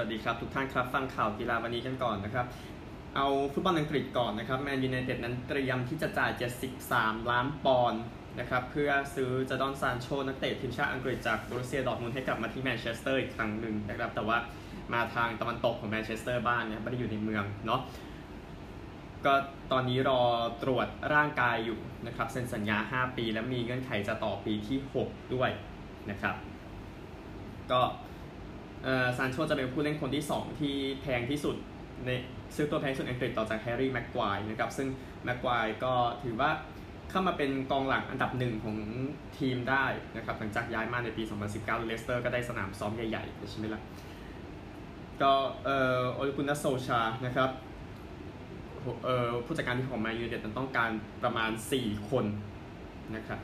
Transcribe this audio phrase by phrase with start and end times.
[0.00, 2.46] สวัสดีครับทุกท่านครับฟังข่าวกีฬาวันนี้กันก่อนนะครับ
[3.16, 6.30] เอาฟุตบอลอังกฤษก่อนนะครับแมนยูไนเต็ดนั้นเตรียมที่จะจ่าย
[6.80, 8.02] 73 ล้านปอนด์
[8.40, 14.36] นะครับเพื่อซื้อเจดอนซานโชนักเตะทีมชาติอังกฤษจากโบรุสเซียดอร์ทมุนด์ให้กลับมาที่แมนเชสเตอร์อีกครั้งหนึ่งนะครับแต่ว่า
[14.92, 17.80] มาทางตะวันตกของแมนเชสเตอร์บ้านเนี่ยไม่ได้อยู่ในเมืองเนาะ
[19.24, 19.34] ก็
[19.72, 20.20] ตอนนี้รอ
[20.62, 25.50] ตรวจร่างกายอยู่นะครับเซ็นสัญญา 5 ปี และมีเงื่อนไขจะต่อปีที่ 6 ด้วย
[26.10, 26.34] นะครับ
[27.72, 27.80] ก็
[29.16, 31.56] ซานโชจะเป็นผู้เล่นคนที่ 2 ที่แพงที่สุด
[32.06, 32.10] ใน
[32.56, 34.88] ซื้อตัวแพงสุดอังกฤษต่อจากแฮร์รี่แม็กไกวร์นะครับซึ่ง
[35.24, 35.94] แม็กไกวร์ก็
[36.24, 36.50] ถือว่า
[37.10, 38.76] เข้ามาเป็นกองหลังอันดับหนึ่งของ
[39.38, 39.84] ทีมได้
[40.16, 41.22] นะครับหลังจากย้ายมาในปี
[41.54, 43.82] 2019 เลสเตอร์ก็ได้สนามซ้อมใหญ่ๆ ใช่ไหมล่ะ
[45.22, 45.32] ก็
[45.64, 47.50] เอ่อโอเล่กุนนาร์โซลชานะครับ
[49.04, 50.90] เอ่อผู้จัดการที่ของแมนยูไนเต็ดต้องการ
[51.22, 51.50] ประมาณ
[51.80, 52.24] 4 คน
[53.16, 53.40] นะครับ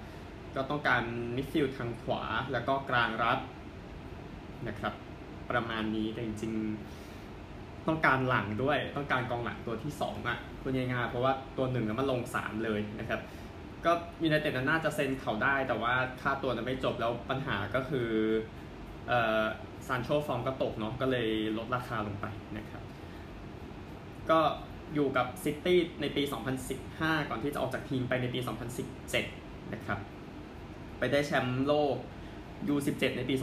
[0.56, 1.02] ก็ต้องการ
[1.36, 3.38] มิดฟิลด์ทางขวาแล้วก็กลางรับ
[4.68, 4.94] นะครับ
[5.50, 13.20] ประมาณนี้แต่จริงๆ ต้องการหลังด้วย ต้องการกองหลังตัวที่2อะพูดง่ายๆเพราะว่าตัวหนึ่งมันลง 3 เลยนะครับ
[13.84, 18.08] ก็ยูไนเต็ดน่าจะเซ็นเขาได้ แต่ว่าค่าตัวนั้นไม่จบแล้วปัญหาก็คือ
[19.08, 19.42] เอ่อ
[19.86, 22.82] ซานโชฟอร์มก็ตกเนาะก็เลยลดราคาลงไปนะครับ
[24.30, 24.40] ก็
[24.94, 26.22] อยู่กับซิตี้ในปี
[26.76, 28.40] 2015 ก่อนที่จะออกจากทีมไปในปี
[29.06, 29.98] 2017 นะครับ
[30.98, 31.96] ไปได้แชมป์โลก
[32.74, 33.34] U17 ในปี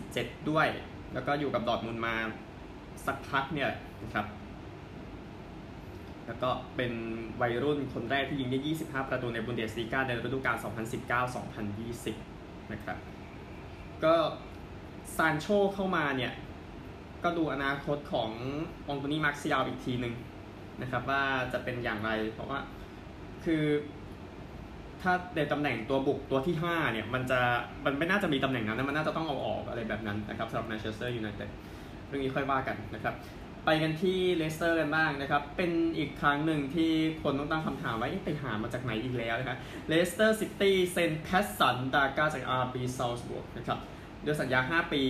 [0.00, 0.66] 2017 ด้วย
[1.14, 2.14] แล้วก็อยู่กับดอทมุนมา
[3.06, 3.70] สักพักเนี่ย
[4.02, 4.26] นะครับ
[6.26, 6.92] แล้วก็เป็น
[7.40, 10.56] วัยรุ่นคนแรกที่ยิงได้ 25 ประตูในบุนเดสลีกาในฤดูกาล
[12.04, 12.96] 2019-2020 นะครับ
[14.04, 14.14] ก็
[15.16, 16.32] ซานโชเข้ามาเนี่ย
[17.24, 18.30] ก็ดูอนาคตของ
[18.88, 20.14] อองโตนี่มาร์กซิยาลอีกทีหนึ่ง
[20.82, 22.58] นะครับ ว่าจะเป็นอย่างไรเพราะว่า
[23.44, 23.62] คือ
[25.02, 27.40] ถ้าในตำแหน่งตัวบุกตัวที่ 5 เนี่ย มันจะ
[27.84, 31.50] มันไม่น่าจะมีตำแหน่งนั้นมันน่าจะต้องเอาออกอะไรแบบนั้นนะครับสำหรับแมนเชสเตอร์ยูไนเต็ด
[32.08, 33.14] เรื่องนี้ค่อยว่ากันนะครับ
[33.64, 36.92] ไปกันที่เลสเตอร์กันบ้างนะครับ เป็นอีกครั้งหนึ่งที่
[37.22, 39.58] คนต้องตั้งคำถามว่าไปหามาจากไหนอีกแล้วนะครับ
[39.88, 43.78] เลสเตอร์ซิตี้เซ็นแพตสันดากาจากอาร์บีซัลซ์บวร์กนะครับ
[44.24, 45.02] ด้วยสัญญา 5 ปี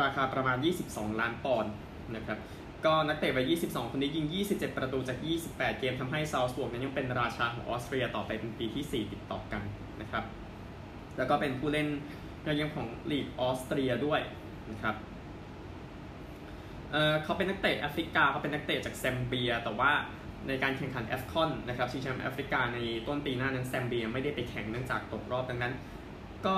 [0.00, 0.56] ราคาประมาณ
[0.88, 1.72] 22 ล้านปอนด์
[2.16, 2.38] นะครับ
[2.86, 9.62] ก็นักเตะวัย 22 คนนี้ยิง 27 ประตูจาก 28 เกมทำให้ซัลซ์บวร์กนั้นยังเป็นราชาของออสเตรียต่อไปเป็นปีที่ 4 ติดต่อกัน
[10.00, 10.24] นะครับ
[11.16, 11.88] แล้วก็เป็นผู้เล่น
[12.46, 14.20] ยอดเยี่ยมของลีกออสเตรียด้วย
[14.70, 14.94] นะครับ
[16.92, 19.92] เขาเป็นนักเตะแอฟริกาเขาเป็นนักเตะจากแซมเบีย แต่ว่า
[20.48, 25.74] ในการแข่งขัน AFCON นะครับชิงแชมป์แอฟริกาในต้นปีหน้านั้นแซมเบียไม่ได้ไปแข่งเนื่องจากตกรอบดังนั้น
[26.46, 26.56] ก็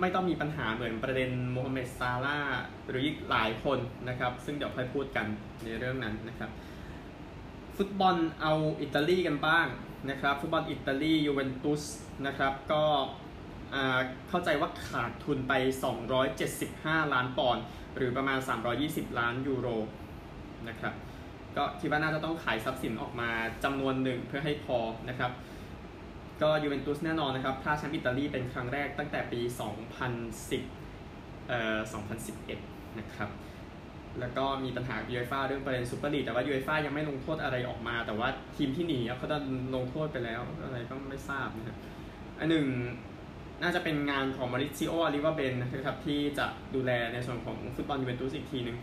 [0.00, 2.38] ไม่ต้องมีปัญหาเหมือนประเด็นโมฮัมเหม็ดซาร่า
[2.88, 5.26] หรืออีกหลายคนนะครับ ซึ่งเดี๋ยวค่อยพูดกัน
[5.64, 6.50] ในเรื่องนั้นนะครับ
[7.76, 8.52] ฟุตบอลเอา
[8.82, 9.66] อิตาลีกันบ้าง
[10.10, 11.82] นะครับ ฟุตบอลอิตาลียูเวนตุส
[12.26, 12.82] นะครับก็
[14.28, 15.52] เข้าใจว่าขาดทุนไป
[16.34, 17.64] 275 ล้านปอนด์
[17.96, 18.38] หรือประมาณ
[18.78, 19.68] 320 ล้านยูโร
[20.68, 20.94] นะครับ
[21.56, 23.30] ก็คิดว่าน่าจะต้องขายทรัพย์สินออกมา
[23.64, 25.30] จำนวนหนึ่งเพื่อให้พอนะครับ
[26.42, 29.40] ก็ยูเวนตุสแน่นอนนะครับพลาดแชมป์อิตาลีเป็นครั้งแรกตั้งแต่ปี
[30.64, 31.78] 2010เอ่อ
[32.38, 33.30] 2011 นะครับ
[34.20, 39.38] แล้วก็มีปัญหายูเอฟ่าเรื่องประเด็นซูเปอร์ลีกแต่ว่ายูเอฟ่ายังไม่ลงโทษอะไรออกมา แต่ว่าทีมที่หนีเขาจะ
[39.74, 41.76] ลงโทษไปแล้วอะไรก็ไม่ทราบนะครับ
[42.38, 42.66] อันหนึ่ง
[43.62, 48.76] น่าจะเป็นงานของเมาริซิโออาร์ริวาเบเนนะครับที่จะดูแลในส่วนของฟุตบอลยูเวนตุสอีกทีหนึ่ง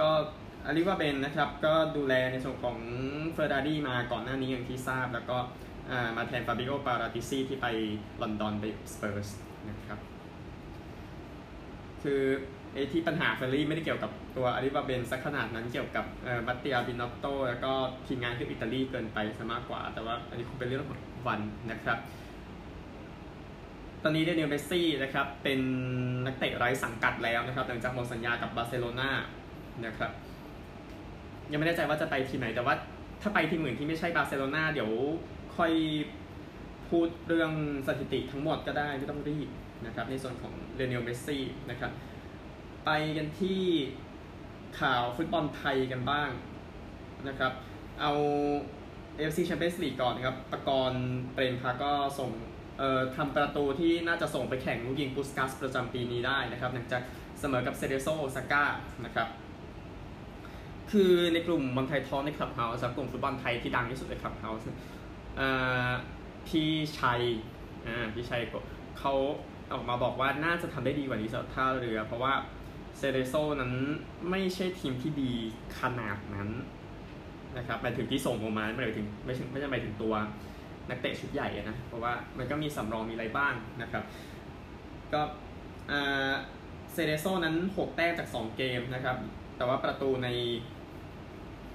[0.00, 0.08] ก็
[0.66, 2.76] อาร์ริวาเบเนนะครับก็ดูแลในส่วนของ
[3.32, 5.36] เฟอร์รารี่มาก่อนหน้านี้อย่างที่ทราบแล้วก็
[6.16, 7.66] มาแทนฟาบิโอปาราติซีที่ไป
[8.22, 9.28] ลอนดอนไปสเปอร์ส
[9.68, 9.98] นะครับ
[12.02, 12.22] คือ
[12.74, 16.04] ไอ้ที่ปัญหาเฟอร์รารี่ไม่ได้เกี่ยวกับตัวอาร์ริวาเบเนสักขนาดนั้นเกี่ยวกับ
[16.46, 17.72] มัตเตียบินอตโตแล้วก็
[18.06, 21.98] ทีมงานคืออิตาลีเกินไปซะมากกว่า แต่ว่าอันนี้คงเป็นเรื่องของวันนะครับ
[24.02, 25.60] ตอนนี้ลิโอเนลเมสซี่นะครับ เป็น
[26.26, 29.10] นักเตะไร้สังกัดแล้วนะครับ หลังจากหมดสัญญากับบาร์เซโลนา
[29.86, 30.10] นะครับ
[31.50, 32.74] ยังไม่แน่ใจว่าจะไปที่ไหนแต่ว่า
[33.22, 34.90] ถ้าไปทีมอื่นที่ไม่ใช่บาร์เซโลนาเดี๋ยว
[35.56, 35.72] ค่อย
[36.88, 37.52] พูดเรื่อง
[37.86, 39.48] สถิติทั้งหมดก็ได้ไม่ต้องรีบ
[39.86, 41.92] นะครับในส่วนของลิโอเนลเมสซี่นะครับ
[42.84, 43.60] ไปกันที่
[44.80, 46.30] ข่าวฟุตบอลไทยกันบ้าง
[47.28, 47.52] นะครับ
[48.00, 48.12] เอา
[49.18, 51.04] AFC Champions League ก่อนนะครับปกรณ์
[51.34, 52.30] เปรมพาก็ส่ง
[52.78, 57.02] เอ่อทำประตูที่น่าจะส่งไปแข่งลูกยิงปุสกัสประจำปีนี้ได้นะครับหลังจาก
[57.40, 58.64] เสมอกับเซเรโซโอซาก้า
[59.04, 59.28] นะครับ
[60.90, 64.64] คือในกลุ่มบอลไทยทอล์กในคลับเฮาส์กลุ่มฟุตบอลไทยที่ดังที่สุดในคลับเฮาส์
[66.48, 67.20] พี่ชัย
[68.14, 68.42] พี่ชัย
[68.98, 69.14] เขา
[69.72, 72.32] ออกมาบอกว่าน่าจะทำได้ดีกว่านี้สำหรับท่าเรือ เพราะว่า
[72.98, 73.72] เซเรโซนั้น
[74.30, 75.32] ไม่ใช่ทีมที่ดี
[75.80, 76.48] ขนาดนั้น
[77.58, 80.14] นะครับหมายถึงที่ส่งออกมาไม่หมายถึงไม่ใช่ไม่ใช่หมายถึงตัว
[80.88, 84.04] นักเตะชุดใหญ่นะ เพราะว่ามันก็มีสำรองมีอะไรบ้างนะครับ
[85.12, 85.20] ก็
[86.92, 89.16] เซเรโซนั้น 6 แต้มจาก 2 เกมนะครับ
[89.60, 90.28] แแต่ว่าประตูใน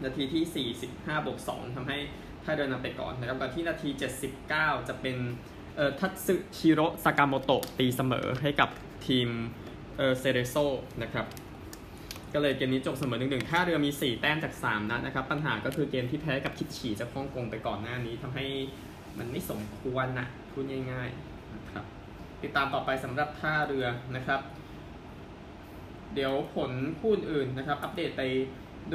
[0.03, 1.97] นาทีที่ 45บวก2ทำให้
[2.47, 3.89] ท่าเรือนำไปก่อนนะครับก่อนที่นาที
[4.39, 5.17] 79 จะเป็น
[5.75, 8.69] เอ่อทัตสึชิโร่ซากาโมโตะตีเสมอให้กับ
[9.07, 9.29] ทีม
[9.97, 10.55] เอ่อเซเรโซ
[11.03, 11.25] นะครับ
[12.33, 18.45] ก็เลยเกมนี้จบเสมอหนึ่งหนึ่งท่าเรือมี 4 แต้มจาก 3 นัดนะครับ ปัญหาก็คือเกมที่แพ้กับคิดฉีจากฮ่องกงไปก่อนหน้านี้ทำให้
[19.17, 21.85] มันไม่สมควรนะพูดง่ายๆนะครับ
[22.43, 24.41] ติดตามต่อไปสำหรับท่าเรือนะครับ
[26.13, 28.23] เดี๋ยวผลคู่อื่นนะครับ อัปเดตไป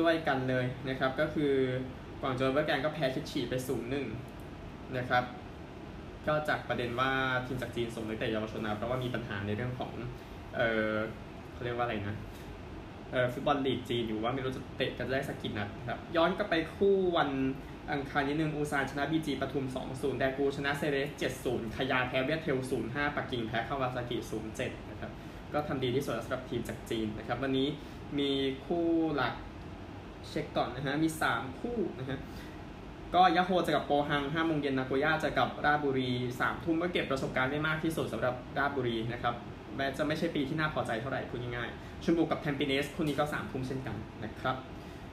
[0.01, 1.55] ด้วยกันเลยนะครับ ก็คือ
[2.23, 4.07] กวางโจวเวอร์แกนก็แพ้คิดฉีไปศูนย์หนึ่ง
[4.97, 5.25] นะครับ
[6.27, 7.11] ก็จากประเด็นว่า
[7.47, 9.93] ทีมจากจีนส่งนักเตะเยาวชนมาเพราะว่ามีปัญหาในเรื่องของ
[10.57, 10.61] เอ
[10.93, 10.95] อ
[11.53, 12.17] เขาเรียกว่าอะไรนะ
[13.13, 17.31] เออฟุตบอลลีกจีนอยู่ว่าไม่รู้จะเตะกันได้สักกี่นัดครับ ย้อนกลับไปคู่วัน
[17.93, 21.09] อังคารนิดนึงอูซานชนะบีจีปทุม 2-0 แดกูชนะเซเรส
[21.45, 24.17] 7-0 ขยาแพ้เวียดเทล 0-5 ปักกิ่งแพ้คาวาซากิ
[24.55, 25.11] 0-7 นะครับ
[25.53, 27.69] ก็ทำดีที่สุดสำหรับทีมจากจีนนะครับ วันนี้
[28.19, 28.31] มี
[28.65, 29.35] คู่หลัก
[30.29, 32.19] เช็คก่อนนะฮะ มี 3 คู่นะฮะ
[33.15, 36.11] ก็ยาโฮเจะกับโปฮัง5โมงเย็นนาโกย่าจะกับราบุรี
[36.41, 39.35] 3 ทุ่มก็เก็บประสบการณ์ได้มากที่สุดสำหรับราบุรีนะครับ
[39.77, 44.57] แม้จะไม่ใช่ปีที่น่าพอใจเท่าไหร่คุณง่ายๆชมบุกกับแทมปิเนสคู่นี้ก็3ทุ่มเช่นกันนะครับ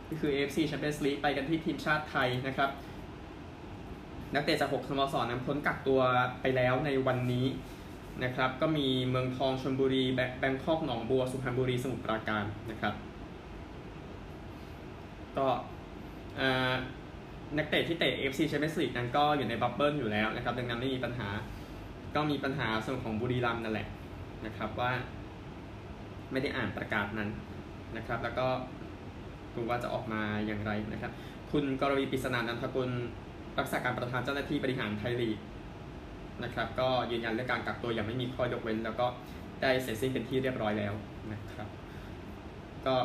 [0.07, 2.69] นี่คือ AFC Champions League ไปกันที่ทีมชาติไทยนะครับ
[4.33, 6.01] นักเตะจาก 6 สโมสรนั้นพ้นกักตัว
[6.41, 7.45] ไปแล้วในวันนี้
[8.23, 10.03] นะครับ ก็มีเมืองทองชลบุรี
[10.39, 12.93] แบงคอกหนองบัว สุพรรณบุรี สมุทรปราการนะครับ
[15.37, 15.47] ก็
[17.57, 21.29] นักเตะที่เตะ FC Champions League นั้นก็อยู่ในบับเบิลอยู่แล้วนะครับ ดังนั้นไม่มีปัญหา
[22.15, 23.87] ก็มีปัญหาส่วนของบุรีรัมนั่นแหละ
[24.45, 24.91] นะครับว่า
[26.31, 27.29] ไม่ได้อ่านประกาศนั้น
[27.97, 28.47] นะครับ แล้วก็
[29.55, 31.11] ดูว่าจะออกมาอย่างไรนะครับ
[31.51, 32.89] คุณกรวีร์ปริศนานันทกุล
[33.59, 35.37] รักษาการประธานเจ้าหน้าที่บริหารไทยลีก
[36.43, 39.07] นะครับ ก็ยืนยันเรื่องการกักตัวอย่างไม่มีข้อยกเว้น แล้วก็
[39.61, 40.93] ได้เสร็จสิ้นเป็นที่เรียบร้อยแล้ว
[41.31, 41.67] นะครับ
[42.85, 42.95] ก็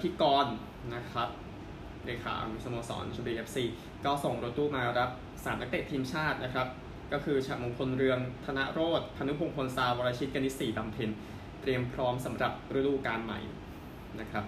[0.00, 0.48] พี่กรณ
[0.94, 1.28] นะครับ
[2.06, 2.34] เลขา
[2.64, 3.64] สโมสรชลบุรีเอฟซี
[4.04, 5.10] ก็ส่งรถตู้มารับ
[5.44, 6.66] สามนักเตะทีมชาตินะครับ
[7.12, 11.10] ก็คือฉมงคลเรืองธนโรธพนุพงศ์พลซาวรชิตกนิษฐ์สีดำเพ็ญ
[11.60, 13.40] เตรียมพร้อมสำหรับฤดูกาลใหม่
[14.20, 14.44] นะครับ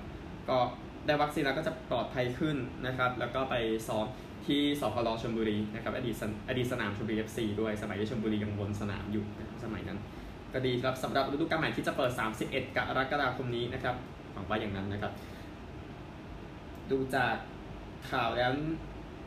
[0.48, 0.58] ก็
[1.06, 2.56] ได้วัคซีนแล้วก็จะปลอดภัยขึ้น
[2.86, 3.54] นะครับ แล้วก็ไป
[3.88, 4.06] ซ้อม
[4.46, 6.14] ที่สพลชลบุรีนะครับอดีต
[6.48, 9.24] อดีตสนามชลบุรีเอฟซีด้วยสมัยที่ชลบุรียังบนสนามอยู่
[9.64, 9.98] สมัยนั้น
[10.52, 12.12] ก็ดีครับสำหรับฤดูกาลใหม่ที่จะเปิด
[12.44, 13.94] 31 กรกฎาคมนี้นะครับ
[14.32, 15.12] หวังว่าอย่างนั้นนะครับ
[16.90, 17.34] ดูจาก
[18.10, 18.50] ข่าวแล้ว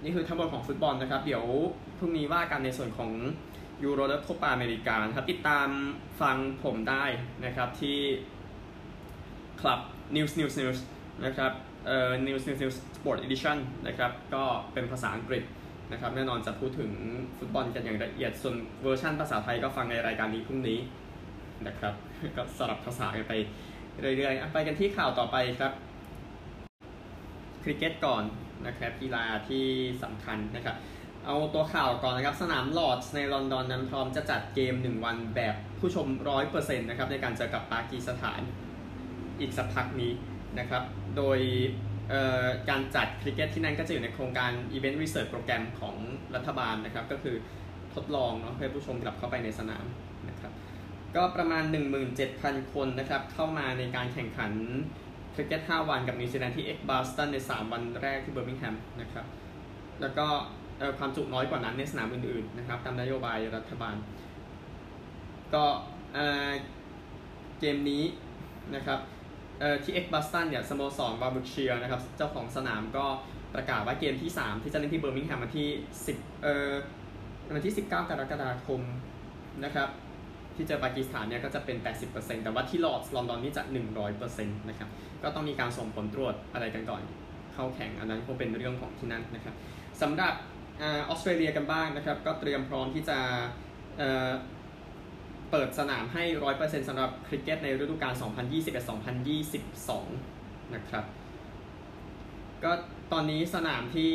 [0.03, 1.45] นี่คือทั้งหมดของฟุตบอลนะครับ เดี๋ยว
[1.97, 3.11] พรุ่งนี้ว่ากันในส่วนของ
[3.83, 5.67] ยูโรและโคปาอเมริกาครับ ติดตาม
[6.21, 7.05] ฟังผมได้
[7.45, 7.97] นะครับที่
[9.61, 9.79] Club
[10.15, 10.79] News News News
[11.25, 11.51] นะครับ
[11.85, 13.57] เอ่อ News News News Sport Edition
[13.87, 15.43] นะครับก็เป็นภาษาอังกฤษ
[15.91, 16.91] นะครับแน่นอนจะพูดถึง
[17.37, 20.79] ฟุตบอลกันอย่างละเอียด ส่วนเวอร์ชันภาษาไทยก็ฟังในรายการนี้พรุ่งนี้
[21.67, 21.93] นะครับ
[22.37, 23.33] ก็สลับภาษากันไป
[24.17, 25.73] เรื่อยๆ ไปกันที่ข่าวต่อไปครับ
[27.63, 28.23] คริกเก็ตก่อน
[28.67, 29.65] นะครับกีฬาที่
[30.03, 30.75] สำคัญนะครับ
[31.25, 36.07] เอาตัวข่าวก่อนนะครับ สนามลอร์ดในลอนดอนนั้นพร้อมจะจัดเกม 1 วันแบบผู้ชม
[36.43, 38.41] 100%นะครับในการเจอกับปากีสถาน
[39.39, 40.11] อีกสักพักนี้
[40.59, 40.83] นะครับ
[41.17, 41.39] โดย
[42.69, 45.95] การจัดคริกเก็ตที่นั่นก็จะอยู่ในโครงการ Event Research โปรแกรมของ
[46.35, 47.35] รัฐบาลนะครับ ก็คือ
[47.95, 49.85] ทดลองเนาะให้ผู้ชมกลับเข้าไปในสนาม
[50.29, 50.51] นะครับ
[51.15, 51.63] ก็ประมาณ
[52.19, 54.51] 17,000 คนนะครับ เข้ามาในการแข่งขัน
[55.39, 59.25] คริกเก็ต5วันกับนิวซีแลนด์ที่เอดจ์บาสตันใน 3 วันแรกที่เบอร์มิงแฮมนะครับ
[60.01, 60.27] แล้วก็
[60.97, 63.95] ความจุน้อยกว่านั้นในสนามอื่นๆนะครับตามนโยบายรัฐบาล
[65.53, 65.65] ก็
[67.59, 68.03] เกมนี้
[68.75, 68.99] นะครับ
[69.83, 73.05] ที่เอดจ์บาสตันเนี่ยสโมสรวอร์ริคเชียร์นะครับเจ้าของสนามก็
[73.53, 75.69] ประกาศว่าเกมที่ 3 ที่จะเล่นที่เบอร์มิงแฮมวันที่
[76.07, 76.73] 10เอ่อ
[77.55, 78.81] วันที่ 19 กรกฎาคม
[79.63, 79.89] นะครับ
[80.59, 81.77] ที่เจอปากีสถานเนี่ยก็จะเป็น
[82.09, 83.63] 80%แต่ว่าที่ลอร์ดลอนดอนนี่จะ
[84.09, 84.89] 100%นะครับ
[85.23, 87.01] ก็ต้องมีการส่งผลตรวจอะไรกันก่อน
[87.53, 89.55] เข้าแข่งอันนั้นคงเป็นเรื่องของที่นั่นนะครับ
[90.01, 90.33] สำหรับ
[90.83, 93.19] ออสเตรเลียกันบ้างนะครับก็เตรียมพร้อมที่จะ
[93.97, 96.23] เเปิดสนามให้
[96.55, 98.13] 100%สำหรับคริกเก็ตในฤดูกาล
[100.03, 101.05] 2021-2022 นะครับ
[102.63, 102.71] ก็
[103.11, 104.13] ตอนนี้สนามที่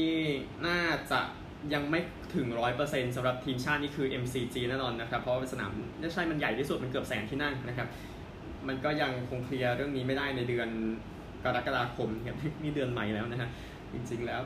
[0.67, 0.81] น่า
[1.13, 1.21] จะ
[1.73, 2.01] ยังไม่
[2.35, 2.47] ถึง
[2.83, 7.89] 100%สำหรับทีมชาตินี่คือ MCG แน่นอนนะครับ เพราะว่าสนามไม่ใช่มันใหญ่ที่สุดมันเกือบแสนที่นั่งนะครับ
[8.69, 10.69] มันก็ยังคงเคลียร์เรื่องนี้ไม่ได้ในเดือน
[11.45, 13.49] กรกฎาคมครับนี่เดือนใหม่แล้วนะฮะ
[13.93, 14.43] จริงๆแล้ว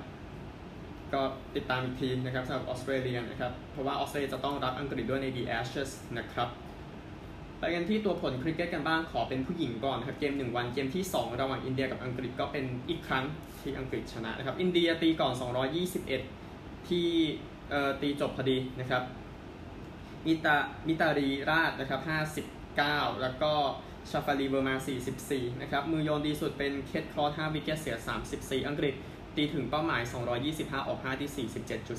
[1.12, 1.20] ก็
[1.56, 6.48] ติดตามอีกทีนะครับสำหรับออสเตรเลียนะครับ เพราะว่าออสเตรเลียจะต้องรับอังกฤษด้วยใน The Ashes นะครับ
[7.58, 13.25] ไปกันที่ตัวผลคริกเก็ตกันบ้างขอเป็นผู้หญิงก่อนครับเกม 1 วันเกมที่ 2 ระหว่างอินเดียกับอังกฤษก็เป็นอีกครั้ง
[13.60, 15.32] ที่อังกฤษชนะนะครับอินเดียตีก่อน
[15.88, 16.38] 221
[16.90, 17.09] ที่
[18.00, 19.02] ตีจบพอดีนะครับ
[20.26, 22.00] มิตามิตาลีราชนะครับ
[22.61, 23.52] 9แล้วก็
[24.11, 24.75] ชาฟาลีเวอร์มา
[25.18, 27.97] 44 นะครับ มือโยนดีสุดเป็นเคทครอส5 wicket เสีย
[28.33, 28.95] 34 อังกฤษ
[29.37, 30.02] ตีถึงเป้าหมาย
[30.45, 31.49] 225 ออก 5 ที่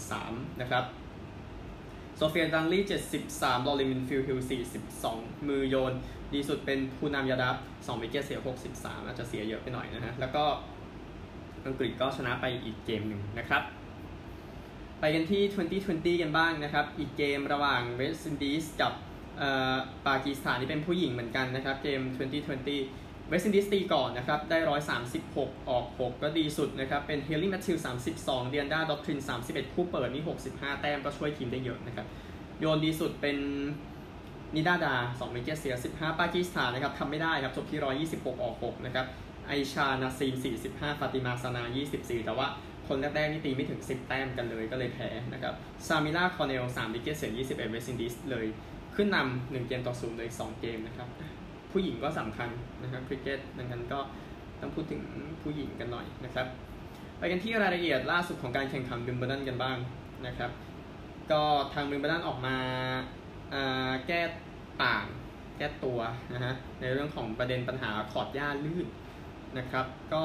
[0.01, 0.83] 47.3 นะครับ
[2.15, 2.83] โซเฟียดังก์ลี่
[3.25, 4.39] 73 ลอเรนวินฟิลด์ฮิลล์
[4.93, 5.93] 42 มือโยน
[6.33, 8.39] ดีสุดเป็นพูนามยาดาฟ 2 wicket เสีย
[8.73, 10.43] 63 อาจจะเสียเยอะไปหน่อยนะฮะ แล้วก็
[11.65, 13.63] อังกฤษก็ชนะไปอีกเกมหนึ่งนะครับ
[15.01, 15.43] ไปกันที่
[15.81, 18.93] 2020 กันบ้างนะครับ อีกเกมระหว่างเวสต์อินดีสกับ
[20.07, 22.01] ปากีสถานนี่เป็นผู้หญิงเหมือนกันนะครับ เกม
[22.65, 24.57] 2020 เวสต์อินดีสตีก่อนนะครับ ได้
[25.13, 27.77] 136 ออก 6 ก็ดีสุดนะครับ เป็นเฮลลี่แมทธิว
[28.15, 32.05] 32 ดีแอนดร้าดอททิน 31 คู่เปิดนี่ 65 แต้มก็ช่วยทีมได้เยอะนะครับ
[32.59, 33.37] โยนดีสุดเป็น
[34.55, 37.79] นิดาดาร์2 wicket เสีย 15 ปากีสถานนะครับทำไม่ได้ครับ จบที่
[38.09, 39.05] 126 ออก 6 นะครับ
[39.47, 40.33] อายชานาซีม
[40.67, 41.63] 45 ฟาติมาซานา
[41.95, 42.47] 24 แต่ว่า
[42.89, 45.53] คนแรกๆนี่ตีไม่ถึง 10 แต้มกันเลยก็เลยแพ้นะครับ
[45.87, 48.45] ชามิเลียคอนเนล3 wicket เสีย21เวสต์อินดีสเลย
[48.95, 51.07] ขึ้นนำหนึ่งเกมต่อศูนย์เลยสองเกมนะครับ
[51.71, 52.49] ผู้หญิงก็สำคัญ
[52.83, 53.99] นะครับคริกเก็ตดังนั้นก็
[54.61, 55.01] ต้องพูดถึง
[55.43, 56.47] ผู้หญิงกันหน่อยนะครับ
[57.17, 59.77] ไปกันที่รายละเอียดล่าสุดของการแข่งขันวิมเบิลดันกันบ้าง
[60.27, 60.51] นะครับ
[61.31, 61.41] ก็
[61.73, 62.55] ทางวิมเบิลดันออกมา
[64.07, 64.21] แก้
[64.83, 65.05] ต่าง
[65.57, 65.99] แก้ตัว
[66.33, 68.87] นะฮะในเรื่องของประเด็นปัญหาคอร์ตหญ้าลื่น
[69.57, 70.21] นะครับก็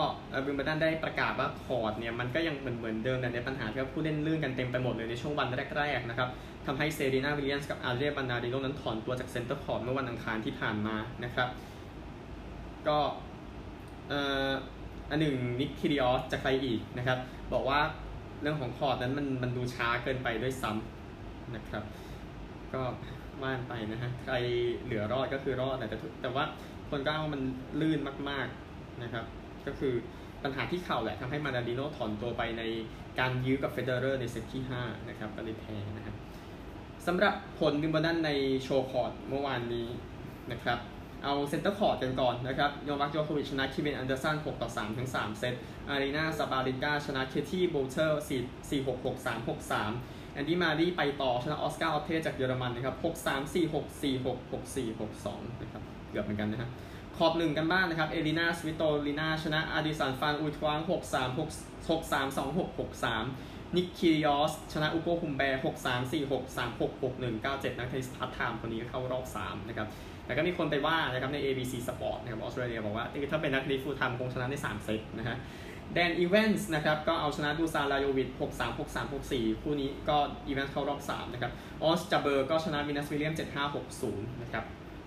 [0.46, 6.28] วิมเบิลดันได้ประกาศว่าคอร์ตเนี่ยมันก็ยังเหมือนเหมือนเดิมแต่ในปัญหาที่ผู้เล่นลื่นกันเต็มไปหมดเลยในช่วงวันแรกๆนะครับ
[6.66, 11.48] ทำให้เซรีนาวิลเลียมส์กับอาเดรียนมานนาริโนนั้นถอนตัวจากเซ็นเตอร์คอร์ตเมื่อวันอังคารที่ผ่านมานะครับ
[12.88, 12.98] ก็
[15.10, 17.18] อันหนึ่งนิกคิริออสจะใครอีกนะครับ
[17.52, 17.80] บอกว่า
[18.42, 21.84] เรื่องของคอร์ตนั้นมันมันดูช้าเกินไปด้วยซ้ำนะครับ
[22.72, 22.82] ก็
[23.42, 24.34] ว่านไปนะฮะใคร
[24.84, 26.44] เหลือรอดก็คือรอดแต่แต่ว่า
[26.90, 27.40] คนก็เอามัน
[27.80, 27.98] ลื่น
[28.30, 28.63] มากๆ
[29.02, 29.24] นะครับ
[29.66, 29.94] ก็คือ
[30.42, 32.62] ปัญหาที่เข่าแหละทำให้มานนาริโนถอนตัวไปใน
[33.18, 36.14] การยื้อกับเฟเดอเรอร์ในเซตที่ 5 นะครับก็เลยแพ้นะครับ
[37.06, 38.30] สำหรับผลวิมเบิลดันใน
[38.62, 39.88] show court เมื่อวานนี้
[40.52, 40.78] นะครับ
[41.24, 45.54] เอาเซ็นเตอร์คอร์ตกันก่อนนะครับโนวักยอโควิชชนะเควินแอนเดอร์สัน6ต่อ3ทั้ง 3 เซต
[45.88, 55.26] อารีนาซาบาเลนกาชนะเคที่โบลเทอร์4 4 6 6 3 6 3 แอนดี้เมอร์รี่ไปต่อชนะออสการ์ออตเต้จากเยอรมันนะครับ6 3 4 6 4 6 6 4 6
[55.26, 56.70] 2นะครับเกือบเหมือนกันนะฮะ
[57.18, 66.56] คอร์ตหนึ่งกันบ้างนะครับ เอลินาสวิโตลินาชนะอลิสันฟานอุทวังค์6 3 6 6 3 2 6 6 3 นิกคิริออส ชนะอูโก้อุมแบร์6 3 4 6
[66.56, 69.88] 3 6 6 1 9 7 นักเทนนิสพัฒไทม์คนนี้เข้ารอบ 3 นะครับ
[70.26, 75.36] แต่ก็มีคนไปว่านะครับใน ABC Sport นะครับออสเตรเลียบอกว่าถ้าเป็นนักเทนนิส full-time คงชนะได้3เซตนะฮะ
[75.94, 80.16] แดนอีแวนส์นะครับก็เอาชนะดูซานลาโยวิช6 3 6 3 6 4 คู่นี้ก็
[80.46, 81.52] อีแวนส์เข้ารอบ 3 นะครับ
[81.82, 84.64] อองส์จาเบอร์ก็ชนะวีนัสวิลเลียมส์ 7 5 6 0 นะครับ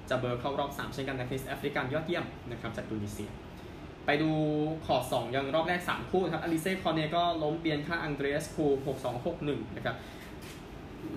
[0.09, 3.31] จาเบอร์เข้ารอบ 3 เช่นกันนักเทนนิสแอฟริกันยอดเยี่ยมนะครับจากตูนิเซีย
[4.05, 4.31] ไปดู
[4.85, 9.95] คอร์ต2ยังรอบแรก 3 คู่ครับอลิเซ่คอร์เนก็ล้มเบียงก้าอันเดรสคู6 2 6 1 นะครับ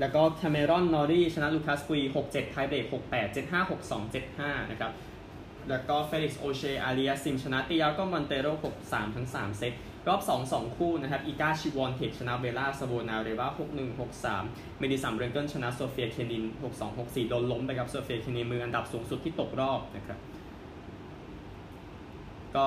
[0.00, 4.92] แล้วก็คาเมรอนนอรี่ชนะลูคัสปุย 6 7 ไทเบรก 6 8 7 5 6 2 7 5 นะครับ
[5.70, 9.72] แล้วก็เฟลิกซ์โอเชร์อาลิยาซิมชนะติอาโก้มอนเตโร 6 3 ทั้ง 3 เซต
[10.08, 20.18] รอบ 2 2 คู่นะครับอีกาชฟิออนเทคชนะเวร่าซโวนาเรวา6 1 6 3 เมดิสันเบรนเกิลชนะโซเฟียเคนิน 6 2 6 4 โดนล้มไปกับโซเฟียเคนินมืออันดับสูงสุดที่ตกรอบนะครับ
[22.56, 22.66] ก็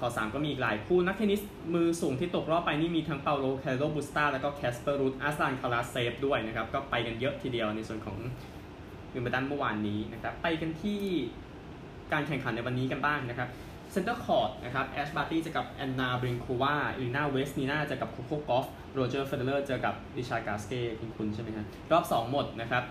[0.00, 1.40] คอร์ต3ก็มีอีกหลายคู่ นักเทนนิส
[1.74, 8.16] มือสูงที่ตกรอบไปนี่มีทั้งปาโบลคาร์เรโนบูสตาแล้วก็แคสเปอร์รูทอัสลานคารัตเซฟด้วยนะครับ ก็ไปกันเยอะทีเดียวในส่วนของ
[9.12, 11.00] วิมเบิลดันเมื่อวานนี้นะครับ ไปกันที่
[12.12, 13.48] การแข่งขันในวันนี้กันบ้างนะครับ
[13.92, 22.82] เซ็นเตอร์คอร์ตนะครับแอชบาร์ตี้จะกับแอนนาบลิงโควาเอเลน่าเวสนีนาจะกับโคโค่กอฟโรเจอร์เฟเดอเรอร์เจอกับริชาร์ดกาสเก้คุณคุณใช่ไหมครับรอบ 2 หมดนะครับ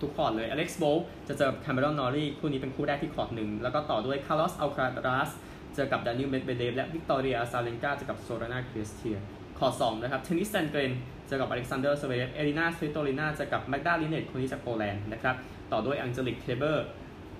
[0.00, 0.96] ทุกคอร์ตเลยอเล็กซ์โบลต์
[1.28, 5.30] จะเจอคาเมรอนนอรี่คู่นี้เป็นคู่แรกที่คอร์ตหนึ่งแล้วก็ต่อด้วยคาร์ลอสอัลคาราซ
[5.74, 9.18] เจอกับดานิลเมดเวเดฟและวิกตอเรียอซาเรนกาเจอกับโซรานาเคียร์สเทีย
[9.58, 10.92] คอร์ต2นะครับเทนนิสแซนเกรน
[11.28, 15.36] เจอกับอเล็กซานเดอร์ซเวเรฟเอลินาสวิโตลินาเจอกับแมกดาลิเนตต์คนนี้จากโปแลนด์นะครับ
[15.72, 16.86] ต่อด้วยอังเจลิกแคร์เบอร์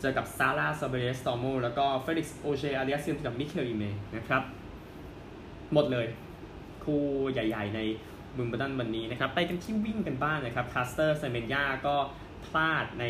[0.00, 3.84] เจอกับซาร่าซอร์ริเบสตอร์โมแล้วก็เฟลิกซ์โอเชร์อาลิยาซิมกับมิคาเอลอีเมอร์
[4.16, 4.42] นะครับ
[5.72, 6.06] หมดเลย
[6.84, 7.00] คู่
[7.32, 7.80] ใหญ่ๆ ใน
[8.36, 11.96] วิมเบิลดันวันนี้นะครับ ไปกันที่วิ่งกันบ้างนะครับแคสเตอร์เซเมนยาก็
[12.46, 13.04] พลาดใน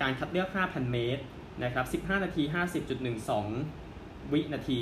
[0.00, 1.22] การคัดเลือก 5,000 เมตร
[1.64, 2.42] นะครับ 15 นาที
[3.18, 4.80] 50.12 วินาที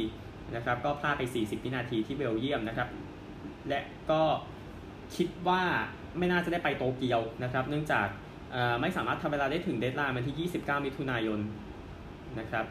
[0.55, 2.89] นะครับ ก็พลาดไป 40 วินาทีที่เบลเยียมนะครับ
[3.69, 4.23] และก็
[5.17, 5.63] คิดว่า
[6.19, 8.07] ไม่น่าจะได้ไปโตเกียวนะครับ เนื่องจาก
[8.81, 11.41] ไม่สามารถทำเวลาได้ถึง deadline วันที่ 29 มิถุนายน
[12.39, 12.65] นะครับ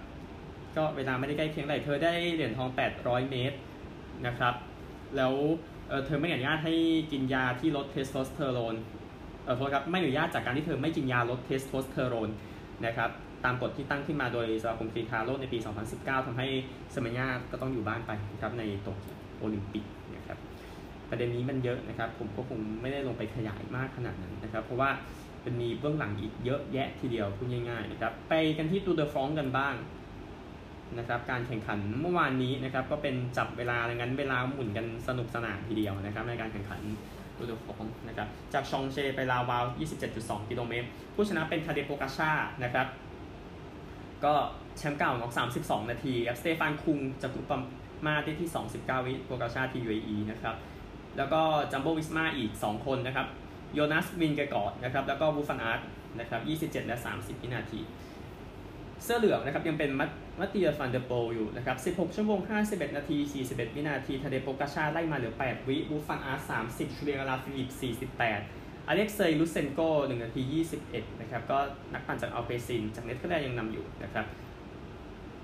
[0.75, 3.57] ก็เวลาไม่ได้ใกล้เคียงเลยเธอได้เหรียญทอง 800 เมตร
[4.27, 4.53] นะครับ
[5.17, 5.33] แล้ว
[6.05, 6.73] เธอไม่อนุญาตให้
[7.11, 8.75] กินยาที่ลดเทสโทสเตอโรน
[9.43, 12.29] เออโทษครับไม่อนุญาตจากการที่เธอไม่กินยาลดเทสโทสเตอโรน
[12.85, 13.09] นะครับ
[13.45, 15.57] ตามกฎที่ตั้งขึ้นมาโดยสมาคมกรีฑาโลกในปี
[15.93, 16.47] 2019ทำให้
[16.93, 19.85] เซเมนยาก็ต้องอยู่บ้านไปนะครับในโตเกียวโอลิมปิก
[20.15, 20.37] นะครับ
[21.09, 24.89] ประเด็นนี้มันเยอะนะครับ ผมก็คงไม่ได้ลงไปขยายมากขนาดนั้นนะครับ เพราะว่า
[25.43, 29.75] เป็นมีเบื้องหลังอีกเยอะแยะทีเดียวพูดง่ายๆนะครับไปกันที่ Tour de France กันบ้าง
[30.97, 36.81] นะครับการแข่งขันเมื่อวานนี้นะครับก็เป็นจับเวลาดังนั้นเวลาหมุนกันสนุกสนานทีเดียวนะครับในการแข่งขัน
[37.37, 39.63] Tour de France นะครับจาก Changé ไป Laval
[40.07, 42.31] 27.2 กิโลเมตร ผู้ชนะเป็น Tadej Pogačar
[42.63, 42.87] นะครับ
[44.23, 44.33] ก็
[44.77, 50.55] แชมป์เก่าน็อก32 นาทีครับ Stefan Küng จาก Groupama ได้ที่29วิ Pogačar ที UAE นะครับ
[51.17, 51.41] แล้วก็
[51.71, 53.27] Jumbo-Visma อีก 2 คนนะครับ
[53.73, 55.81] Jonas Vingegaard นะครับแล้วก็ Wout van Aert
[56.19, 56.41] นะครับ
[56.73, 57.81] 27 และ 30วินาที
[59.03, 62.39] เสื้อเหลืองนะครับยังเป็น Mat Mathieu van der Poel อยู่นะครับ16 ชั่วโมง
[62.69, 63.17] 51 นาที
[63.49, 67.69] 41 วินาที Tadej Pogačar ไล่มาเหลือ 8 วิ Wout van Aert 30 Julian Alaphilippe
[68.29, 70.41] 48 Alexey Lutsenko 1นาที
[70.81, 71.57] 21 นะครับก็
[71.93, 74.25] นักปั่นจาก Alpecin จากเนเธอร์แลนด์ยังนำอยู่นะครับ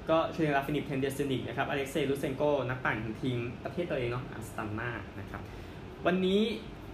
[0.10, 4.89] ก็ Julian Alaphilippe Deceuninck นะครับ Alexey Lutsenko นักปั่นของทีมประเทศตัวเองเนาะ Astana
[5.20, 5.42] นะครับ
[6.06, 6.42] วันนี้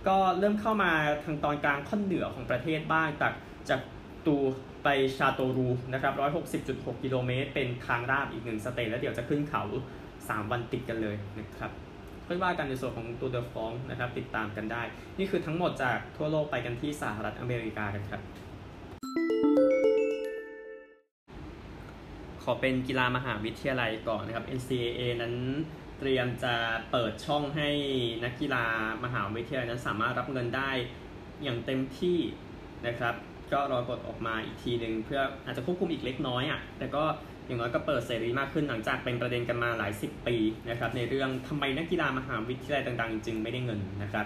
[0.07, 0.91] ก็เริ่มเข้ามา
[1.24, 3.33] ทางตอนกลางค่อนเหนือของประเทศบ้างจาก
[3.69, 3.81] จาก
[4.25, 4.36] Tours
[4.83, 6.13] ไป Châteauroux นะครับ
[6.57, 9.63] 160.6 กิโลเมตร เป็นทางราบอีกหนึ่งสเตจแล้วเดี๋ยวจะขึ้นเขา
[10.07, 11.71] 3 วันติดกันเลยนะครับ
[12.27, 14.83] ค่อยว่ากันในส่วนของตูเดอฟองนะครับ ติดตามกันได้
[15.19, 18.21] นี่คือทั้งหมดจากทั่วโลกไปกันที่สหรัฐอเมริกากันครับ
[22.43, 25.35] ขอเป็นกีฬามหาวิทยาลัยก่อนนะครับ NCAA นั้น
[26.05, 26.55] ตรียมจะ
[26.91, 27.69] เปิดช่องให้
[28.24, 28.65] นักกีฬา
[29.03, 30.71] มหาวิทยาลัยนั้นสามารถรับเงินได้
[31.43, 32.17] อย่างเต็มที่
[32.88, 33.15] นะครับ
[33.51, 37.03] ก็รอกฎออกมาอีกทีหนึ่งเพื่ออาจจะควบคุมอีกเล็กน้อยอะแต่ก็
[37.45, 40.35] อย่างน้อยก็เปิดเสรีมากขึ้นหลังจากเป็นประเด็นกันมาหลายสิบปี
[40.69, 44.25] นะครับในเรื่องทำไมนักกีฬามหาวิทยาลัยต่างๆ จึงไม่ได้เงินนะครับ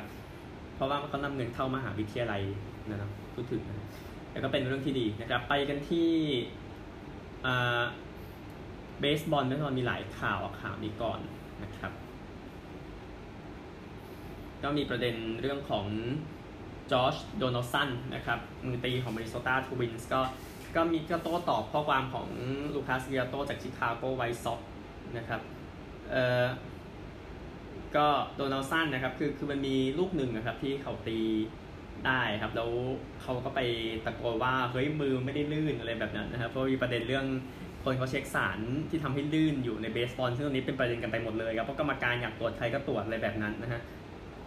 [0.75, 2.41] เพราะว่าเขานำเงินเข้ามหาวิทยาลัย
[2.89, 3.89] นะครับพูดถึงนะ
[4.31, 6.09] แต่ก็เป็นเรื่องที่ดีนะครับ ไปกันที่
[8.99, 11.19] เบสบอลแน่นอนมีหลายข่าวข่าวนี้ก่อน
[11.63, 11.93] นะครับ
[14.63, 15.85] ก็มีประเด็นเรื่องของ
[16.91, 20.21] Josh Donaldson นะครับมือตีของ Minnesota Twins ก็
[20.75, 22.27] ก็มีก็โต้ตอบข้อความของ
[22.73, 24.59] Lucas Giolito จาก Chicago White Sox
[25.17, 25.41] นะครับ
[26.11, 26.45] เอ่อ
[27.95, 31.19] ก็ Donaldson นะครับคือคือมันมีลูกหนึ่งนะครับที่เขาตี
[32.05, 32.69] ได้ครับแล้ว
[33.21, 33.59] เขาก็ไป
[34.05, 37.25] ตะโกนว่าเฮ้ยมือไม่ได้ลื่นอะไรแบบนั้นนะครับเพราะมีประเด็นเรื่อง
[37.83, 43.81] คนเขาเช็คสารที่ทำให้ลื่นอยู่ในเบสบอลซึ่งตรงนี้เป็นประเด็นกันไปหมดเลยครับเพราะกรรมการอยากตรวจใครก็ตรวจอะไรแบบนั้นนะฮะ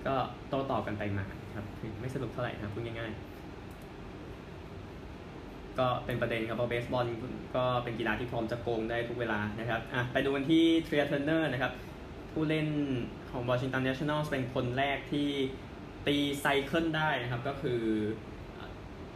[0.06, 0.14] ก็
[0.48, 1.64] โต้ตอบกันไปมาครับ
[2.00, 3.20] ไม่สนุกเท่าไหร่นะพูดง่ายๆ
[5.78, 7.06] ก็เป็นประเด็นครับเพราะเบสบอล
[7.56, 11.72] ก็เป็นกีฬาที่พร้อมจะโกงได้ทุกเวลานะครับอะไปดูกันที่ Trea Turner นะครับ
[12.32, 12.66] ผู้เล่น
[13.30, 15.28] ของ Washington Nationals เป็นคนแรกที่
[16.06, 17.80] ตี cycle ได้นะครับก็คือ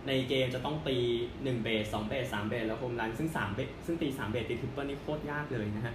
[0.09, 0.97] ในเกมจะต้องตี
[1.31, 5.95] 1เบส2เบส3เบสแล้วโฮมรันซึ่ง3เบสซึ่งตี3เบสตี triple นี่โคตรยากเลยนะฮะ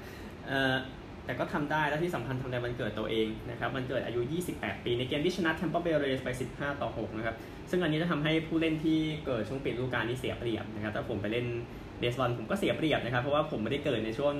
[1.25, 4.21] แต่ก็ทำได้และที่สำคัญทำในวันเกิดตัวเองนะครับวันเกิดอายุ
[4.53, 7.35] 28 ปี ในเกมที่ชนะ Tampa Bay Rays ไป 15 ต่อ 6 นะครับ
[7.69, 11.45] ซึ่งอันนี้จะทำให้ผู้เล่นที่เกิดช่วงปิดฤดูกาลนี้เสียเปรียบนะครับถ้าผมไปเล่น
[11.99, 14.33] เบสบอลผมก็เสียเปรียบนะครับ เพราะว่าผมไม่ได้เกิดในช่วง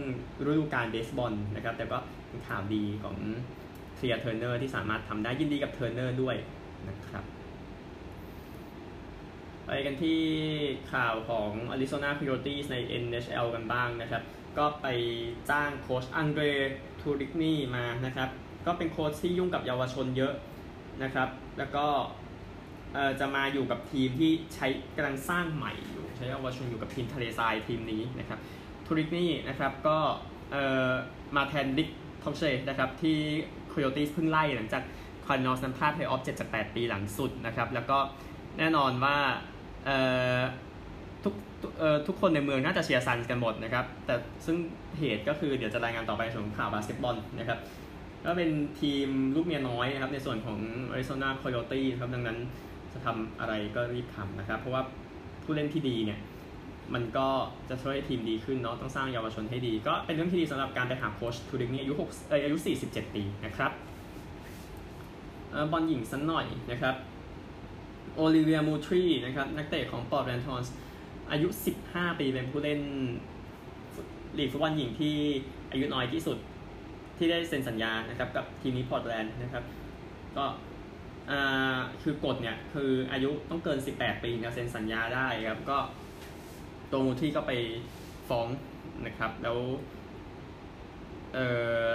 [0.48, 1.98] ฤดูกาลเบสบอลนะครับแต่ก็
[2.30, 3.16] เป็นข่าวดีของ
[3.96, 6.36] Trea Turner ที่สามารถทำได้ยินดีกับ Turner ด้วย
[6.90, 7.24] นะครับ
[9.74, 10.22] ไปกันที่
[10.94, 14.24] ข่าวของ Arizona Coyotes ใน NHL กันบ้างนะครับ
[14.58, 14.88] ก็ไป
[15.50, 16.44] จ้างโค้ช André
[17.00, 18.30] Tourigny มานะครับ
[18.66, 20.34] ก็เป็นโค้ชที่ยุ่งกับเยาวชนเยอะ
[21.04, 21.86] นะครับ แล้วก็
[23.20, 28.40] จะมาอยู่กับทีมที่ใช้กำลังสร้างใหม่อยู่ ใช้เยาวชนอยู่กับทีมทะเลทรายทีมนี้นะครับ
[28.86, 29.98] Tourigny นะครับก็
[31.36, 31.90] มาแทน Rick
[32.24, 33.18] Tocchet นะครับที่
[33.68, 34.84] Coyotes เพิ่งไล่หลังจาก
[35.26, 37.98] คอนนอสนั้นพลาดเพย์ออฟ7จาก 8 ปีหลังสุดนะครับ แล้วก็
[38.58, 39.18] แน่นอนว่า
[41.24, 41.34] ทุก
[42.08, 44.16] ทุกคนในเมืองน่าจะเชียร์ Suns กันหมดนะครับ แต่
[44.46, 44.58] ซึ่ง
[45.00, 47.60] เหตุก็คือเดี๋ยวจะรายงานต่อไปส่วนข่าวบาสเกตบอลนะครับ
[48.26, 48.50] ก็เป็น
[48.82, 50.58] ทีมลูกเมียน้อยนะครับในส่วนของ
[50.94, 52.38] Arizona Coyote ครับดังนั้น
[52.94, 54.82] จะทำอะไรก็รีบทำนะครับ เพราะว่า
[55.44, 56.20] ผู้เล่นที่ดีเนี่ย
[56.94, 57.28] มันก็
[57.70, 63.72] จะช่วยให้ทีมดีขึ้นเนาะต้องสร้างเยาวชนให้ดี ก็เป็นเรื่องที่ดีสำหรับการไปหาโค้ช Tourigny อายุ6เอออายุ 47 ปีนะครับ
[65.72, 66.96] บอลหญิงสักหน่อยนะครับ
[68.16, 70.74] Olivia Moultrie นะครับนักเตะของ Portland Thorns
[71.32, 71.48] อายุ
[71.84, 72.82] 15 ปีเป็นผู้เล่น
[74.38, 75.16] ลีกฟุตบอลหญิงที่
[75.72, 76.38] อายุน้อยที่สุด
[77.18, 79.64] ที่ได้เซ็นสัญญานะครับกับทีมนี้ Portland นะครับ
[80.38, 80.46] ก็
[82.02, 85.78] คือกฎเนี่ยคืออายุต้องเกิน 18 ปีนะเซ็นสัญญาได้ครับก็
[86.92, 87.52] ตัว Moultrie ก็ไป
[88.30, 88.48] ฟ้อง
[89.06, 89.58] นะครับแล้ว
[91.34, 91.40] เอ
[91.88, 91.90] อ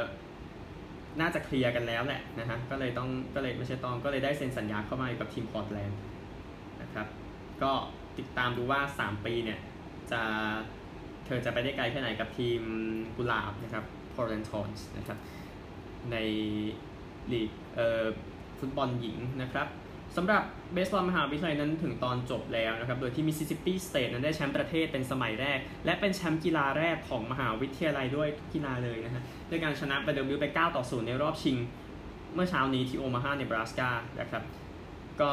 [1.20, 5.98] น่าจะเคลียร์กันแล้วแหละนะฮะก็เลยต้องก็เลยไม่ใช่ต้องก็เลยได้เซ็นสัญญาเข้ามากับทีม Portland
[7.62, 7.72] ก็
[8.18, 9.58] ติดตามดูว่า 3 ปีเนี่ย
[10.10, 10.22] จะ
[11.26, 12.62] เธอจะไปได้ไกลแค่ไหนกับทีม
[13.16, 13.84] กุหลาบนะครับ
[14.14, 15.18] Portland Thorns นะครับ
[16.12, 16.16] ใน
[17.32, 18.04] ลีกเอ่อ
[18.58, 19.68] ฟุตบอลหญิงนะครับ
[20.16, 20.42] สำหรับ
[20.72, 31.56] เบสบอลมหาวิทยาลัยนั้นถึงตอนจบแล้วนะครับ โดยที่ Mississippi State นั้นได้แชมป์ประเทศเป็นสมัยแรก และเป็นแชมป์กีฬาแรกของมหาวิทยาลัยด้วยทุกกีฬาเลยนะฮะด้วยการชนะไปเดบิวไป 9 ต่อ 0 ในรอบชิง
[32.34, 33.90] เมื่อเช้านี้ที่โอมาฮา เนบราสกา
[34.20, 34.42] นะครับ
[35.20, 35.30] ก็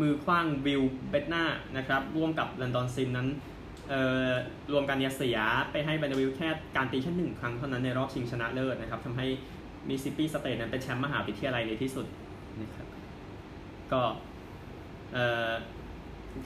[0.00, 1.44] มือขว้าง Will Bednar
[1.76, 3.28] นะครับร่วมกับ Landon Sims นั้น
[4.72, 5.38] รวมกันเนี่ยเสีย
[5.72, 9.26] ไปให้ Vanderbilt แค่การตีแค่หนึ่งครั้งเท่านั้นในรอบชิงชนะเลิศนะครับทำให้
[9.88, 12.06] Mississippi State นั้นเป็นแชมป์มหาวิทยาลัยในที่สุด
[12.62, 12.86] นะครับ
[13.92, 14.02] ก็
[15.12, 15.52] เอ่อ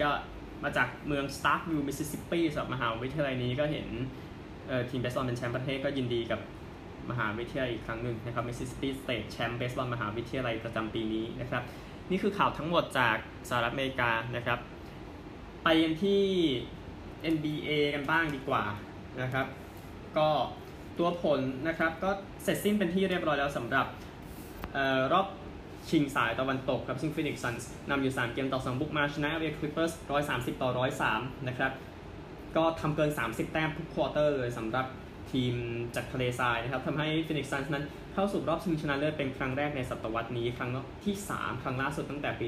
[0.00, 0.10] ก็
[0.64, 3.86] มาจากเมืองสตาร์กวิลล์มิสซิสซิปปีสำหรับมหาวิทยาลัยนี้ก็เห็น
[4.90, 6.40] ทีมเบสบอลเป็นแชมป์ประเทศก็ยินดีกับ
[7.10, 11.62] มหาวิทยาลัยอีกครั้งหนึ่งนะครับมิสซิสซิปปีสเตทแชมป์เบสบอลมหาวิทยาลัยประจำปีนี้นะครับ
[12.10, 13.16] นี่คือข่าวทั้งหมดจาก
[13.48, 14.58] สหรัฐอเมริกานะครับ
[15.64, 16.22] ไปกันที่
[17.34, 18.64] NBA กันบ้างดีกว่า
[19.22, 19.46] นะครับ
[20.18, 20.28] ก็
[20.98, 22.10] ตัวผลนะครับก็
[22.42, 23.86] เสร็จสิ้นเป็นที่เรียบร้อยแล้วสำหรับ
[24.76, 25.26] เออรอบ
[25.90, 29.92] ชิงสายตะวันตกครับซึ่งฟินิกซ์ซันส์นำอยู่ 3 เกมต่อ 2 บุกมาชนะแอลเอคลิปเปอร์ส
[30.54, 30.70] 130 ต่อ
[31.08, 31.72] 103 นะครับ
[32.56, 34.86] ก็ทำเกิน 30 แต้มทุกควอเตอร์เลยสำหรับ
[35.32, 35.54] ทีม
[35.94, 37.84] จากทะเลทรายนะครับทำให้ฟินิกซ์ซันส์นั้น
[38.20, 40.70] เข้าสู่รอบชิงชนะเลิศเป็นครั้งแรกในศตวรรษนี้ ครั้ง
[41.04, 42.46] ที่ 3 ครั้งล่าสุดตั้งแต่ปี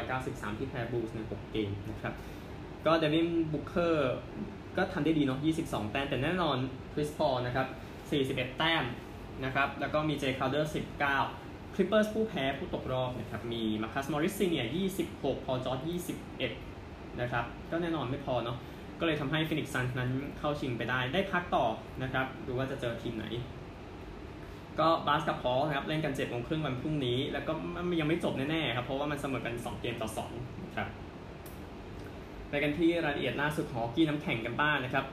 [0.00, 2.14] 1993 ที่แพ้บูลส์ใน 6 เกมนะครับ
[2.86, 4.14] ก็เดวินบุคเคอร์
[4.76, 6.56] ก็ทำได้ดีเนาะ 22 แต้ม แต่แน่นอน
[6.92, 7.66] คริสพอลนะครับ
[8.48, 8.84] 41 แต้ม
[9.44, 10.72] นะครับ แล้วก็มีเจคราวเดอร์
[11.22, 14.64] 19คลิปเปอร์สผู้แพ้ผู้ตกรอบนะครับ มีมาร์คัสมอร์ริสซีเนียร์
[15.06, 15.78] 26 พอลจอร์จ
[16.50, 18.56] 21 นะครับ ก็แน่นอนไม่พอเนาะ
[19.00, 21.66] ก็เลยทำให้ฟินิกซ์ซันส์นั้นเข้าชิงไปได้ ได้พักต่อ
[22.02, 23.26] นะครับ ดูว่าจะเจอทีมไหน
[24.80, 27.52] ก็บักส์กับฮอว์กส์ครับเล่นกันเจ็ดโมงครึ่งวันพรุ่งนี้ แล้วก็
[27.88, 30.88] มันยังไม่จบแน่ๆครับเพราะว่ามันเสมอกัน 2 เกมต่อ2นะครับ
[32.48, 35.04] ไปกันที่รายละเอียดล่าสุดของฮอกกี้น้ำแข็งกันบ้างนะครับ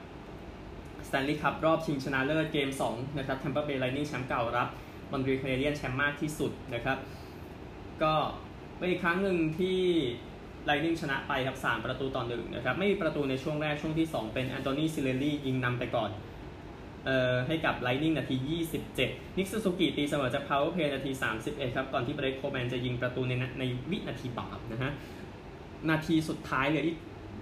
[1.08, 4.68] สแตนลีย์คัพรอบชิงชนะเลิศเกม 2 นะครับแทมเปอร์เบย์ไลนิ่งแชมป์เก่ารับ
[5.12, 6.98] มอนทรีออลแคนาเดียนส์แชมป์มากที่สุดนะครับ
[8.04, 8.14] ก็
[8.78, 9.78] เป็นอีกครั้งหนึ่งที่
[10.66, 16.10] ไลนิ่งชนะไปครับ 3 ประตูต่อหนึ่งนะครับ ไม่มีประตูในช่วงแรกช่วงที่ 2 เป็นแอนโทนีซิเรลลี่ยิงนำไปก่อน
[17.48, 18.36] ให้กับไลนิ่งนาที
[18.88, 21.12] 27 นิคซูซูกิตีเสมอจาก powerplay นาที
[21.44, 24.92] 31 ครับ ก่อนที่เบลคโคลแมนจะยิงประตูในในวินาทีบาปนะฮะ
[25.90, 26.98] นาทีสุดท้ายเหลืออีก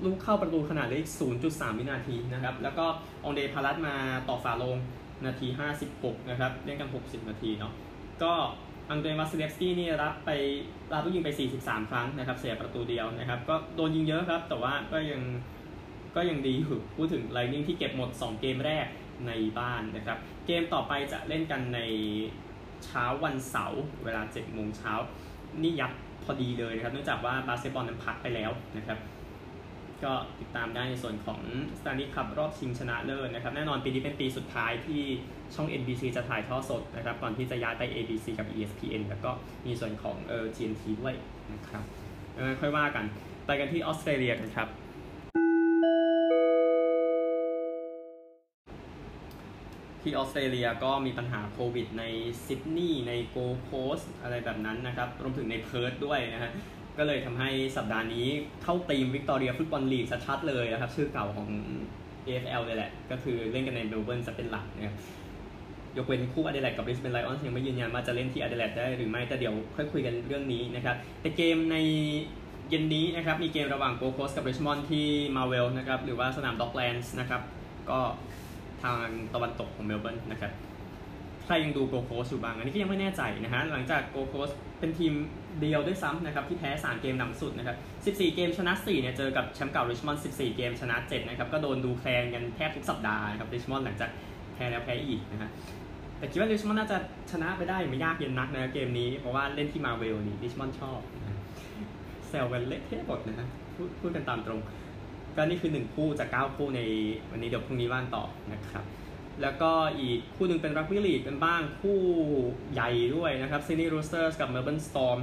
[0.05, 1.05] ลูกเข้าประตูขนาดเล็ก
[1.41, 2.85] 0.3 วินาทีนะครับ แล้วก็
[3.23, 3.95] ออนเดรพาลัตมา
[4.29, 4.77] ตอกฝาโลง
[5.25, 5.47] นาที
[5.87, 7.73] 56 นะครับ เล่นกัน 60 นาทีเนาะ
[8.23, 8.33] ก็
[8.89, 10.29] อังเดรวาซิเลฟสกี้นี่รับไป
[10.93, 11.29] รับลูกยิงไป
[11.61, 15.21] 43 ครั้งนะครับ เสียประตูเดียวนะครับ ก็โดนยิงเยอะครับ แต่ว่าก็ยัง
[16.15, 18.87] ก็ยังดีอยู่พูดถึงไลนิ่งที่เก็บหมด 2 เกมแรก
[19.27, 21.79] ในบ้านนะครับ เกมต่อไปจะเล่นกันใน
[22.85, 24.93] เช้าวันเสาร์เวลา7โมงเช้า
[25.63, 25.91] นี่ยัด
[26.23, 28.99] พอดีเลยนะครับ เนื่องจากว่าบาสเกตบอลนั้นพักไปแล้วนะครับ
[30.03, 31.39] ก็ติดตามได้ในส่วนของ
[31.79, 35.01] สแตนลีย์คัพรอบชิงชนะเลิศนะครับ แน่นอนปีนี้เป็นปีสุดท้ายที่
[35.55, 39.31] ช่อง NBC จะถ่ายทอดสดนะครับ ก่อนที่จะย้ายไป ABC กับ ESPN แล้วก็
[39.65, 41.15] มีส่วนของเออ TNT ด้วย
[41.53, 41.83] นะครับ
[42.59, 43.05] ค่อยว่ากัน
[43.45, 44.67] ไปกันที่ออสเตรเลียกันครับ
[50.01, 52.03] ที่ออสเตรเลียก็มีปัญหาโควิดใน
[52.45, 56.51] ซิดนีย์ในโกลด์โคสต์อะไรแบบนั้นนะครับรวมถึงในเพิร์ธด้วยนะฮะ
[56.97, 58.27] ก็เลยทำให้สัปดาห์นี้
[58.63, 61.47] เข้าตีมวิกตอเรียฟุตบอลลีกชัดๆเลยนะครับ ชื่อเก่าของ
[62.25, 64.95] AFL เลยแหละ ก็คือเล่นกันในเมลเบิร์นจะเป็นหลักนะครับ
[65.97, 71.77] ยกเว้นคู่อเดเลดกับบริสเบนไลออนส์ยังไม่ยืนยันว่าจะเล่นที่อเดเลดได้หรือไม่แต่เดี๋ยวค่อยคุยกันเรื่องนี้นะครับแต่เกมใน
[72.69, 77.41] เย็นนี้นะครับมีเกมระหว่างโกลด์โคสต์กับริชมอนด์ที่มาร์เวลนะครับหรือว่าสนามด็อกแลนด์นะครับ
[77.89, 77.99] ก็
[78.83, 80.51] ทางตะวันตกของเมลเบิร์นนะครับ
[81.45, 85.13] ใครยังดูโกลด์โคสต์อยู่บ้าง อันนี้ก็ยังไม่แน่ใจนะฮะหลังจากโกลด์โคสต์เป็นทีม
[85.61, 87.77] เดียวด้วยซ้ำนะครับที่แพ้ 3 เกมล่าสุดนะครับ
[88.17, 94.09] 14 เกมชนะ 4 เนี่ยเจอกับแชมป์เก่าริชมอนด์ 14 เกมชนะ 7 นะครับ ก็โดนดูแคลนกันแทบทุกสัปดาห์นะครับริชมอนด์หลังจาก
[94.53, 95.49] แพ้แล้วแพ้อีกนะฮะ
[96.17, 96.97] แต่คิดว่าริชมอนด์น่าจะ
[97.31, 101.37] ชนะไปได้ไม่ยากเย็นนักนะเกมนี้เพราะว่าเล่นที่มาร์เวลนี่ริชมอนด์ชอบนะ
[102.27, 103.47] แซวกันเละเทะหมดนะฮะ
[103.99, 104.59] พูดกันตามตรง
[105.39, 106.81] ก็นี่คือ1คู่จาก 9 คู่ใน
[107.31, 108.83] วันนี้เดี๋ยวพรุ่งนี้ว่ากันต่อนะครับ
[109.41, 111.99] แล้วก็อีกคู่หนึ่งเป็นรักบี้ลีกกันบ้างคู่
[112.73, 115.19] ใหญ่ด้วยนะครับซิดนีย์รูสเตอร์สกับเมลเบิร์นสตอร์ม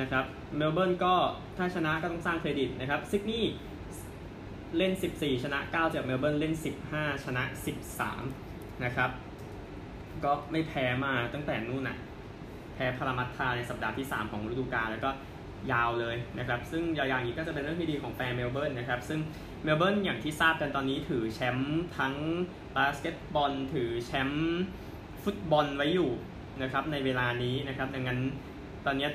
[0.00, 0.24] นะครับ
[0.56, 1.14] เมลเบิร์นก็
[1.56, 3.52] ถ้าชนะก็ต้องสร้างเครดิตนะครับซิดนีย์
[4.76, 6.54] เล่น 14 ชนะ 9 จากเมลเบิร์นเล่น
[6.88, 7.42] 15 ชนะ
[8.12, 9.10] 13 นะครับ
[10.24, 11.96] ก็ไม่แพ้มาตั้งแต่นู่นน่ะ
[12.74, 15.10] แพ้พารามัตทาในสัปดาห์ที่ 3 ของฤดูกาลแล้วก็
[15.72, 19.20] ยาวเลยนะครับซึ่งยาวๆอย่างนี้ก็จะเป็นเรื่องที่ดีของแฟนเมลเบิร์นนะครับซึ่ง
[19.64, 22.14] เมลเบิร์นอย่างที่ทราบกันตอนนี้ถือแชมป์ทั้ง
[22.76, 24.62] บาสเกตบอลถือแชมป์
[25.24, 26.10] ฟุตบอลไว้อยู่
[26.62, 28.20] นะครับในเวลานี้นะครับดังนั้น
[28.86, 29.08] ตอนนี้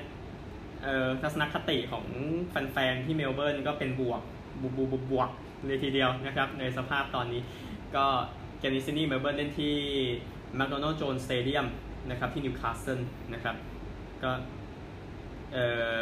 [1.21, 2.05] ทัศนคติของ
[2.49, 4.21] แฟนๆที่เมลเบิร์นก็เป็นบวก
[4.61, 5.29] บวกบวกบวก
[5.65, 7.41] เลยทีเดียวนะครับในสภาพตอนนี้
[7.95, 8.05] ก็
[8.59, 9.75] เกมนี้ซิดนีย์เมลเบิร์นเล่นที่
[10.55, 11.65] แมคโดนัลด์โจนส์สเตเดียม
[12.09, 12.99] นะครับที่นิวคาสเซิล
[13.33, 13.55] นะครับ
[14.23, 14.31] ก็
[15.53, 15.65] เอ่
[15.97, 15.99] อ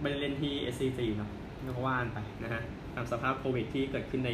[0.00, 1.30] ไม่ได้เล่นที่ SCG เนาะ
[1.64, 2.62] ก็ว่ากันไปนะฮะ
[2.94, 4.30] ตามสภาพโควิดที่เกิดขึ้นใน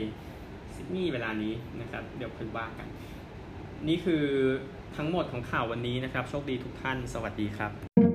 [0.74, 2.86] ซิดนีย์เวลานี้นะครับ เดี๋ยวค่อยว่ากัน
[3.88, 4.24] นี่คือ
[4.96, 8.13] ทั้งหมดของข่าววันนี้นะครับ โชคดีทุกท่าน สวัสดีครับ